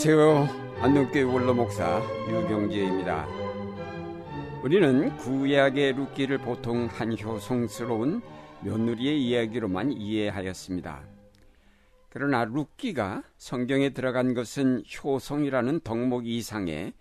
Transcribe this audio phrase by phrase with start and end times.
[0.00, 0.78] 안녕하세요.
[0.80, 3.26] 안동교회 원로 목사 유경재입니다.
[4.62, 8.22] 우리는 구약의 룻기를 보통 한 효성스러운
[8.60, 11.02] 며느리의 이야기로만 이해하였습니다.
[12.10, 16.92] 그러나 룻기가 성경에 들어간 것은 효성이라는 덕목 이상의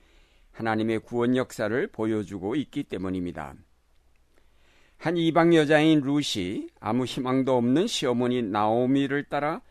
[0.54, 3.54] 하나님의 구원 역사를 보여주고 있기 때문입니다.
[4.98, 9.62] 한 이방 여자인 룻이 아무 희망도 없는 시어머니 나오미를 따라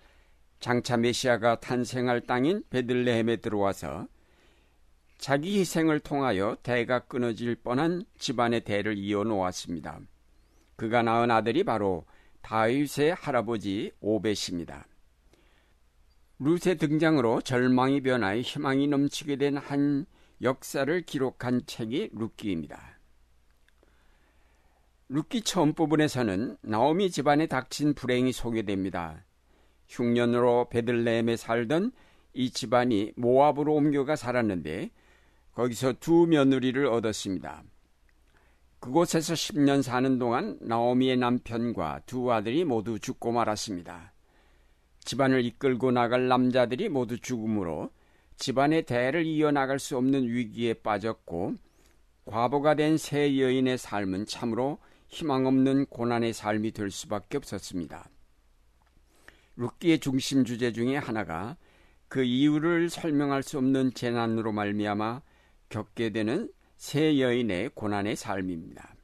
[0.60, 4.08] 장차 메시아가 탄생할 땅인 베들레헴에 들어와서
[5.18, 10.00] 자기 희생을 통하여 대가 끊어질 뻔한 집안의 대를 이어 놓았습니다.
[10.76, 12.04] 그가 낳은 아들이 바로
[12.42, 14.86] 다윗의 할아버지 오벳입니다.
[16.38, 20.06] 룻의 등장으로 절망이 변하여 희망이 넘치게 된 한
[20.42, 22.98] 역사를 기록한 책이 룻기입니다.
[25.08, 29.24] 룻기 처음 부분에서는 나오미 집안에 닥친 불행이 소개됩니다.
[29.88, 31.92] 흉년으로 베들레헴에 살던
[32.34, 34.90] 이 집안이 모압으로 옮겨가 살았는데
[35.52, 37.62] 거기서 두 며느리를 얻었습니다.
[38.78, 44.12] 그곳에서 10년 사는 동안 나오미의 남편과 두 아들이 모두 죽고 말았습니다.
[45.00, 47.90] 집안을 이끌고 나갈 남자들이 모두 죽음으로
[48.36, 51.54] 집안의 대를 이어나갈 수 없는 위기에 빠졌고
[52.26, 58.08] 과부가 된새 여인의 삶은 참으로 희망 없는 고난의 삶이 될 수밖에 없었습니다.
[59.56, 61.56] 룻기의 중심 주제 중에 하나가
[62.08, 65.22] 그 이유를 설명할 수 없는 재난으로 말미암아
[65.68, 68.94] 겪게 되는 새 여인의 고난의 삶입니다.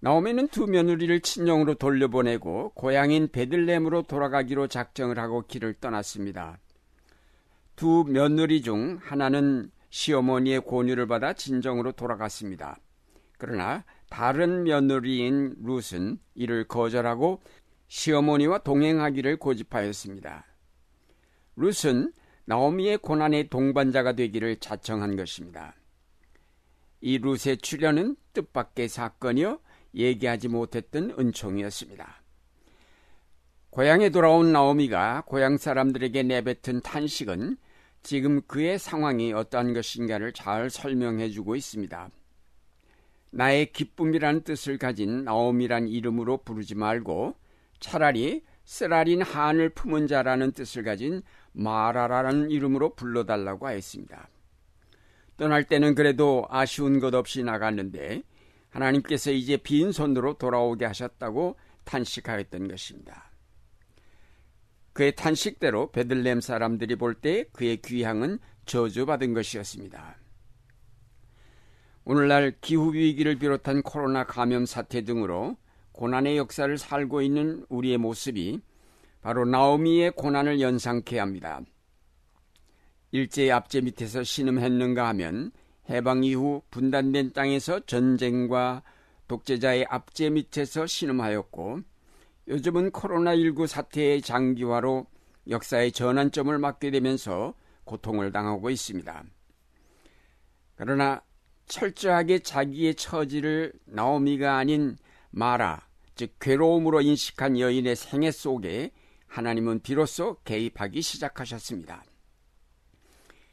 [0.00, 6.58] 나오미는 두 며느리를 친정으로 돌려보내고 고향인 베들렘으로 돌아가기로 작정을 하고 길을 떠났습니다.
[7.74, 12.78] 두 며느리 중 하나는 시어머니의 권유를 받아 진정으로 돌아갔습니다.
[13.38, 17.40] 그러나 다른 며느리인 룻은 이를 거절하고
[17.88, 20.44] 시어머니와 동행하기를 고집하였습니다.
[21.56, 22.12] 룻은
[22.44, 25.74] 나오미의 고난의 동반자가 되기를 자청한 것입니다.
[27.00, 29.60] 이 룻의 출현은 뜻밖의 사건이요
[29.94, 32.22] 얘기하지 못했던 은총이었습니다.
[33.70, 37.56] 고향에 돌아온 나오미가 고향 사람들에게 내뱉은 탄식은
[38.02, 42.10] 지금 그의 상황이 어떠한 것인가를 잘 설명해 주고 있습니다.
[43.30, 47.34] 나의 기쁨이라는 뜻을 가진 나오미란 이름으로 부르지 말고
[47.80, 51.22] 차라리 쓰라린 한을 품은 자라는 뜻을 가진
[51.52, 54.28] 마라라는 이름으로 불러달라고 하였습니다.
[55.36, 58.22] 떠날 때는 그래도 아쉬운 것 없이 나갔는데
[58.70, 63.30] 하나님께서 이제 빈손으로 돌아오게 하셨다고 탄식하였던 것입니다.
[64.92, 70.16] 그의 탄식대로 베들렘 사람들이 볼 때 그의 귀향은 저주받은 것이었습니다.
[72.04, 75.56] 오늘날 기후위기를 비롯한 코로나 감염 사태 등으로
[75.96, 78.60] 고난의 역사를 살고 있는 우리의 모습이
[79.22, 81.60] 바로 나오미의 고난을 연상케 합니다.
[83.12, 85.52] 일제의 압제 밑에서 신음했는가 하면
[85.88, 88.82] 해방 이후 분단된 땅에서 전쟁과
[89.26, 91.80] 독재자의 압제 밑에서 신음하였고
[92.48, 95.06] 요즘은 코로나19 사태의 장기화로
[95.48, 97.54] 역사의 전환점을 맞게 되면서
[97.84, 99.24] 고통을 당하고 있습니다.
[100.74, 101.22] 그러나
[101.66, 104.96] 철저하게 자기의 처지를 나오미가 아닌
[105.30, 105.85] 마라,
[106.16, 108.90] 즉 괴로움으로 인식한 여인의 생애 속에
[109.28, 112.04] 하나님은 비로소 개입하기 시작하셨습니다.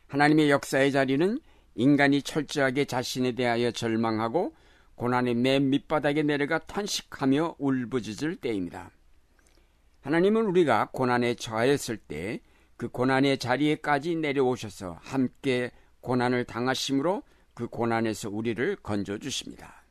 [0.08, 1.40] 하나님의 역사의 자리는
[1.76, 4.56] 인간이 철저하게 자신에 대하여 절망하고
[4.96, 8.92] 고난의 맨 밑바닥에 내려가 탄식하며 울부짖을 때입니다.
[10.02, 12.42] 하나님은 우리가 고난에 처하였을 때
[12.78, 15.72] 그 고난의 자리에까지 내려오셔서 함께
[16.02, 17.24] 고난을 당하심으로
[17.54, 19.83] 그 고난에서 우리를 건져 주십니다.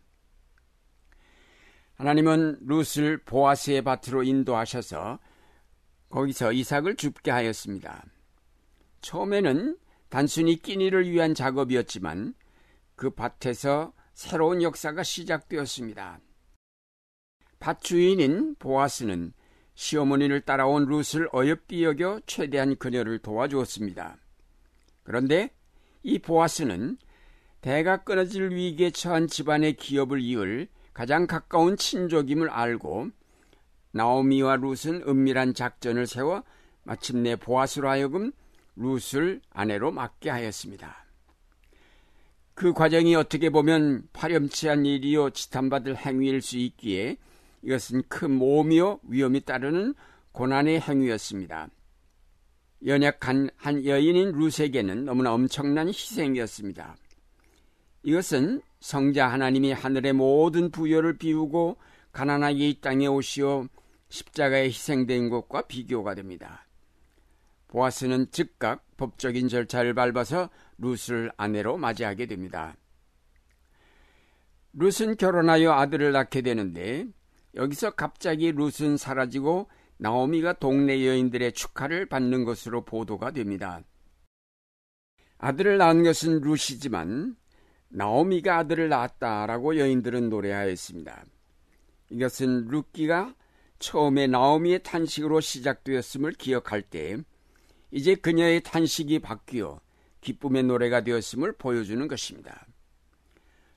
[2.02, 5.20] 하나님은 룻을 보아스의 밭으로 인도하셔서
[6.08, 8.04] 거기서 이삭을 줍게 하였습니다.
[9.02, 12.34] 처음에는 단순히 끼니를 위한 작업이었지만
[12.96, 16.18] 그 밭에서 새로운 역사가 시작되었습니다.
[17.60, 19.32] 밭 주인인 보아스는
[19.74, 24.16] 시어머니를 따라온 룻을 어여삐 여겨 최대한 그녀를 도와주었습니다.
[25.04, 25.54] 그런데
[26.02, 26.98] 이 보아스는
[27.60, 33.08] 대가 끊어질 위기에 처한 집안의 기업을 이을 가장 가까운 친족임을 알고
[33.92, 36.42] 나오미와 룻은 은밀한 작전을 세워
[36.84, 38.32] 마침내 보아스로 하여금
[38.76, 41.04] 룻을 아내로 맡게 하였습니다.
[42.54, 47.16] 그 과정이 어떻게 보면 파렴치한 일이요 지탄받을 행위일 수 있기에
[47.62, 49.94] 이것은 큰 모험이요 위험이 따르는
[50.32, 51.68] 고난의 행위였습니다.
[52.84, 56.96] 연약한 한 여인인 룻에게는 너무나 엄청난 희생이었습니다.
[58.02, 61.76] 이것은 성자 하나님이 하늘의 모든 부여를 비우고
[62.10, 63.68] 가난하게 이 땅에 오시어
[64.08, 66.66] 십자가에 희생된 것과 비교가 됩니다.
[67.68, 72.76] 보아스는 즉각 법적인 절차를 밟아서 룻을 아내로 맞이하게 됩니다.
[74.72, 77.06] 룻은 결혼하여 아들을 낳게 되는데
[77.54, 83.80] 여기서 갑자기 룻은 사라지고 나오미가 동네 여인들의 축하를 받는 것으로 보도가 됩니다.
[85.38, 87.36] 아들을 낳은 것은 룻이지만
[87.94, 91.24] 나오미가 아들을 낳았다라고 여인들은 노래하였습니다.
[92.10, 93.34] 이것은 룻기가
[93.78, 97.18] 처음에 나오미의 탄식으로 시작되었음을 기억할 때
[97.90, 99.80] 이제 그녀의 탄식이 바뀌어
[100.22, 102.66] 기쁨의 노래가 되었음을 보여주는 것입니다.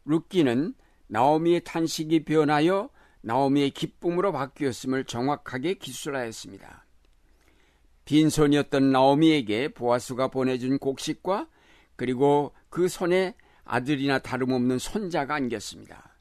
[0.06, 0.76] 룻기는
[1.08, 2.90] 나오미의 탄식이 변하여
[3.22, 6.86] 나오미의 기쁨으로 바뀌었음을 정확하게 기술하였습니다.
[8.06, 11.50] 빈손이었던 나오미에게 보아수가 보내준 곡식과
[11.96, 13.36] 그리고 그 손에
[13.66, 16.16] 아들이나 다름없는 손자가 안겼습니다.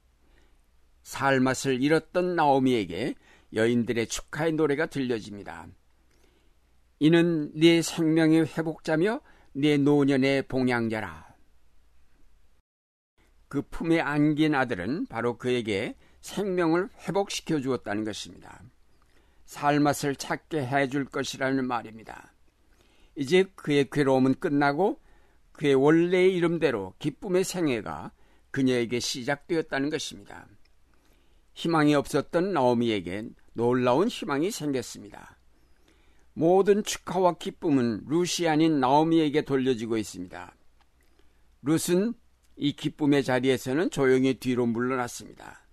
[1.02, 3.14] 살 맛을 잃었던 나오미에게
[3.52, 5.68] 여인들의 축하의 노래가 들려집니다.
[6.98, 9.20] 이는 네 생명의 회복자며
[9.52, 11.34] 네 노년의 봉양자라.
[13.48, 18.62] 그 품에 안긴 아들은 바로 그에게 생명을 회복시켜 주었다는 것입니다.
[19.44, 22.32] 살맛을 찾게 해줄 것이라는 말입니다.
[23.16, 25.00] 이제 그의 괴로움은 끝나고
[25.54, 28.12] 그의 원래의 이름대로 기쁨의 생애가
[28.50, 30.46] 그녀에게 시작되었다는 것입니다.
[31.54, 35.38] 희망이 없었던 나오미에게 놀라운 희망이 생겼습니다.
[36.32, 40.54] 모든 축하와 기쁨은 루시 아닌 나오미에게 돌려지고 있습니다.
[41.62, 42.14] 룻은
[42.56, 45.64] 이 기쁨의 자리에서는 조용히 뒤로 물러났습니다.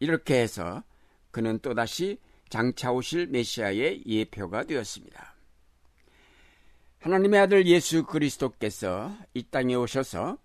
[0.00, 0.82] 이렇게 해서
[1.30, 2.18] 그는 또다시
[2.48, 5.35] 장차 오실 메시아의 예표가 되었습니다.
[7.00, 10.38] 하나님의 아들 예수 그리스도께서 이 땅에 오셔서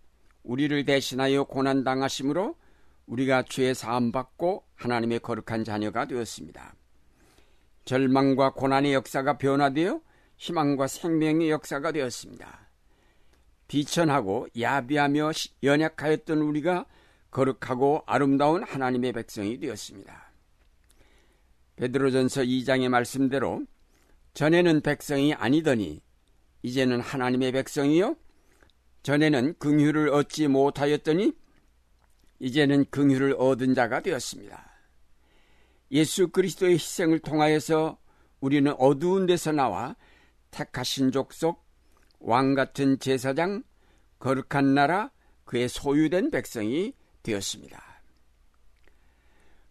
[0.44, 2.56] 우리를 대신하여 고난당하심으로
[3.07, 6.75] 우리가 죄의 사함받고 하나님의 거룩한 자녀가 되었습니다.
[7.86, 10.01] 절망과 고난의 역사가 변화되어
[10.38, 12.69] 희망과 생명의 역사가 되었습니다.
[13.68, 15.31] 비천하고 야비하며
[15.63, 16.86] 연약하였던 우리가
[17.31, 20.31] 거룩하고 아름다운 하나님의 백성이 되었습니다.
[21.77, 23.63] 베드로전서 2장의 말씀대로
[24.33, 26.01] 전에는 백성이 아니더니
[26.63, 28.15] 이제는 하나님의 백성이요
[29.03, 31.33] 전에는 긍휼을 얻지 못하였더니
[32.39, 34.71] 이제는 긍휼을 얻은 자가 되었습니다.
[35.91, 37.97] 예수 그리스도의 희생을 통하여서
[38.39, 39.95] 우리는 어두운 데서 나와
[40.51, 41.63] 택하신 족속,
[42.19, 43.63] 왕 같은 제사장,
[44.19, 45.11] 거룩한 나라,
[45.45, 46.93] 그의 소유된 백성이
[47.23, 47.81] 되었습니다.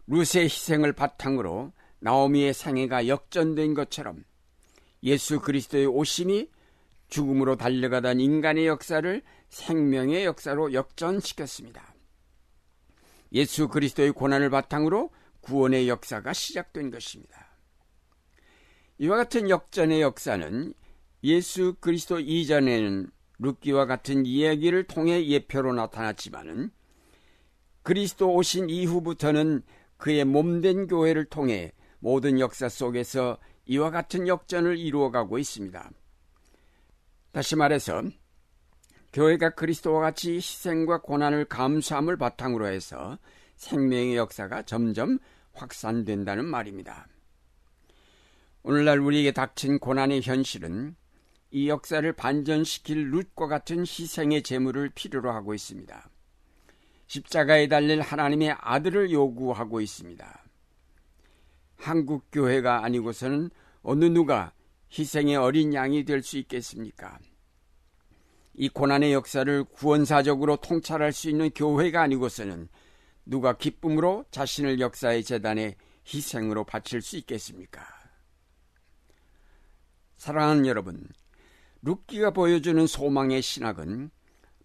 [0.07, 4.23] 루스의 희생을 바탕으로 나오미의 상해가 역전된 것처럼
[5.03, 6.49] 예수 그리스도의 오심이
[7.11, 11.93] 죽음으로 달려가던 인간의 역사를 생명의 역사로 역전시켰습니다.
[13.33, 15.11] 예수 그리스도의 고난을 바탕으로
[15.41, 17.57] 구원의 역사가 시작된 것입니다.
[18.97, 20.73] 이와 같은 역전의 역사는
[21.23, 26.71] 예수 그리스도 이전에는 룻기와 같은 이야기를 통해 예표로 나타났지만은
[27.83, 29.63] 그리스도 오신 이후부터는
[29.97, 35.91] 그의 몸된 교회를 통해 모든 역사 속에서 이와 같은 역전을 이루어가고 있습니다.
[37.31, 38.03] 다시 말해서
[39.13, 43.17] 교회가 그리스도와 같이 희생과 고난을 감수함을 바탕으로 해서
[43.55, 45.19] 생명의 역사가 점점
[45.53, 47.07] 확산된다는 말입니다.
[48.63, 50.95] 오늘날 우리에게 닥친 고난의 현실은
[51.51, 56.09] 이 역사를 반전시킬 룻과 같은 희생의 제물을 필요로 하고 있습니다.
[57.07, 60.45] 십자가에 달릴 하나님의 아들을 요구하고 있습니다.
[61.75, 63.49] 한국 교회가 아니고서는
[63.81, 64.53] 어느 누가
[64.97, 67.19] 희생의 어린 양이 될 수 있겠습니까?
[68.53, 72.67] 이 고난의 역사를 구원사적으로 통찰할 수 있는 교회가 아니고서는
[73.25, 77.85] 누가 기쁨으로 자신을 역사의 재단에 희생으로 바칠 수 있겠습니까?
[80.17, 81.07] 사랑하는 여러분,
[81.81, 84.11] 룻기가 보여주는 소망의 신학은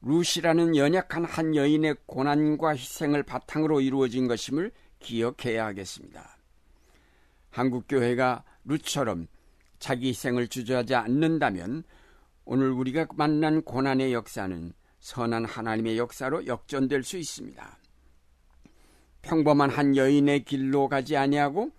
[0.03, 6.37] 룻이라는 연약한 한 여인의 고난과 희생을 바탕으로 이루어진 것임을 기억해야 하겠습니다.
[7.51, 9.29] 한국교회가 룻처럼
[9.79, 11.85] 자기 희생을 주저하지 않는다면
[12.47, 17.79] 오늘 우리가 만난 고난의 역사는 선한 하나님의 역사로 역전될 수 있습니다.
[19.23, 21.73] 평범한 한 여인의 길로 가지 아니하고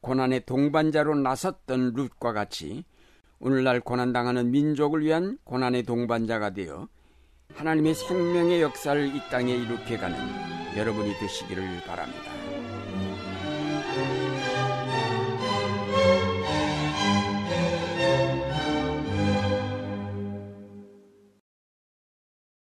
[0.00, 2.84] 고난의 동반자로 나섰던 룻과 같이
[3.38, 6.88] 오늘날 고난당하는 민족을 위한 고난의 동반자가 되어
[7.54, 10.16] 하나님의 생명의 역사를 이 땅에 이룩해 가는
[10.74, 12.43] 여러분이 되시기를 바랍니다.